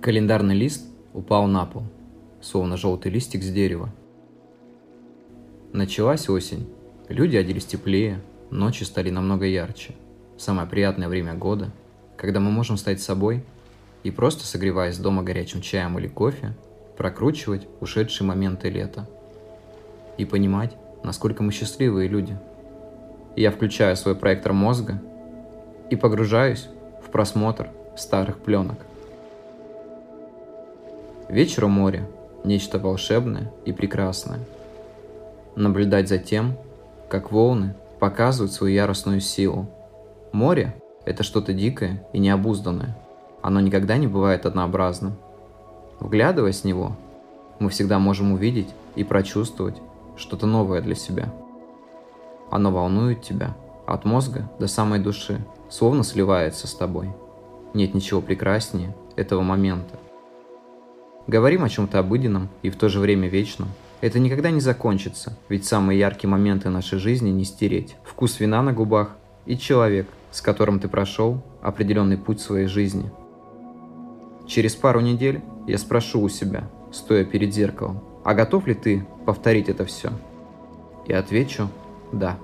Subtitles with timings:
[0.00, 1.82] Календарный лист упал на пол,
[2.40, 3.90] словно желтый листик с дерева.
[5.74, 6.66] Началась осень.
[7.10, 9.94] Люди оделись теплее, ночи стали намного ярче.
[10.38, 11.70] Самое приятное время года,
[12.16, 13.44] когда мы можем стать собой
[14.02, 16.54] и просто согреваясь дома горячим чаем или кофе,
[16.96, 19.06] прокручивать ушедшие моменты лета.
[20.16, 22.38] И понимать, насколько мы счастливые люди.
[23.36, 24.98] Я включаю свой проектор мозга
[25.90, 26.68] и погружаюсь
[27.04, 28.78] в просмотр старых пленок.
[31.30, 32.08] Вечер у моря–
[32.44, 34.40] нечто волшебное и прекрасное.
[35.54, 36.56] Наблюдать за тем,
[37.08, 39.70] как волны показывают свою яростную силу.
[40.32, 42.98] Море– это что-то дикое и необузданное.
[43.42, 45.12] Оно никогда не бывает однообразным.
[46.00, 46.96] Вглядываясь в него,
[47.60, 49.76] мы всегда можем увидеть и прочувствовать
[50.16, 51.32] что-то новое для себя.
[52.50, 53.54] Оно волнует тебя
[53.86, 57.08] от мозга до самой души, словно сливается с тобой.
[57.72, 59.94] Нет ничего прекраснее этого момента–
[61.30, 63.68] Говорим о чем-то обыденном и в то же время вечном.
[64.00, 67.94] Это никогда не закончится, ведь самые яркие моменты нашей жизни не стереть.
[68.02, 69.14] Вкус вина на губах
[69.46, 73.12] и человек, с которым ты прошел определенный путь своей жизни.
[74.48, 79.68] Через пару недель я спрошу у себя, стоя перед зеркалом, а готов ли ты повторить
[79.68, 80.10] это все?
[81.06, 81.68] И отвечу
[82.10, 82.40] «да».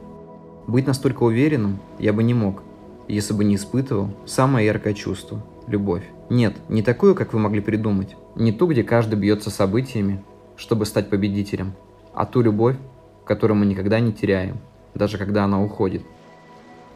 [0.68, 2.62] Быть настолько уверенным я бы не мог,
[3.08, 6.04] если бы не испытывал самое яркое чувство– любовь.
[6.30, 10.22] Нет, не такую, как вы могли придумать, не ту, где каждый бьется событиями,
[10.56, 11.74] чтобы стать победителем,
[12.14, 12.76] а ту любовь,
[13.24, 14.58] которую мы никогда не теряем,
[14.94, 16.02] даже когда она уходит.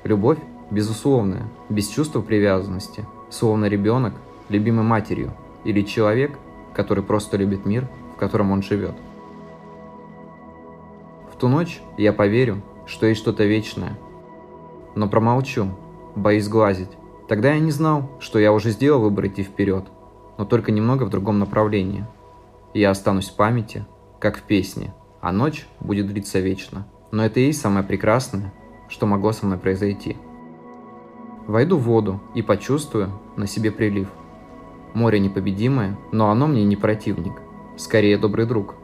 [0.04, 0.38] Любовь
[0.70, 4.14] безусловная, без чувства привязанности, словно ребенок,
[4.48, 5.32] любимой матерью,
[5.64, 6.38] или человек,
[6.74, 8.94] который просто любит мир, в котором он живет.
[11.32, 13.98] В ту ночь я поверю, что есть что-то вечное,
[14.94, 15.68] но промолчу,
[16.14, 16.90] боюсь глазить.
[17.30, 19.86] Тогда я не знал, что я уже сделал выбор идти вперед–
[20.40, 22.06] но только немного в другом направлении.
[22.72, 23.84] И я останусь в памяти,
[24.18, 26.86] как в песне, а ночь будет длиться вечно.
[27.10, 28.54] Но это и есть самое прекрасное,
[28.88, 30.16] что могло со мной произойти.
[31.46, 34.08] Войду в воду и почувствую на себе прилив.
[34.94, 37.34] Море непобедимое, но оно мне не противник,
[37.76, 38.76] скорее добрый друг,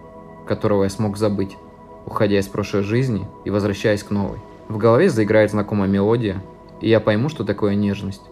[0.47, 1.57] которого я смог забыть,
[2.05, 4.41] уходя из прошлой жизни и возвращаясь к новой.
[4.69, 6.45] В голове заиграет знакомая мелодия,
[6.83, 8.25] и я пойму, что такое нежность.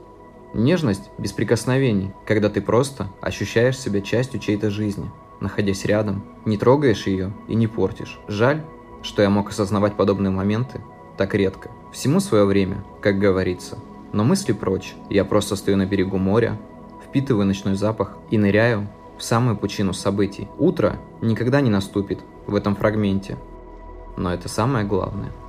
[0.55, 5.11] Нежность без прикосновений, когда ты просто ощущаешь себя частью чьей-то жизни,
[5.41, 8.21] находясь рядом, не трогаешь ее и не портишь.
[8.29, 8.63] Жаль,
[9.03, 10.81] что я мог осознавать подобные моменты
[11.19, 11.73] так редко.
[11.93, 13.79] Всему свое время, как говорится.
[14.13, 16.57] Но мысли прочь, я просто стою на берегу моря,
[17.05, 18.87] впитываю ночной запах и ныряю
[19.19, 20.47] в самую пучину событий.
[20.57, 23.37] Утро никогда не наступит в этом фрагменте.
[24.17, 25.33] Но это самое главное–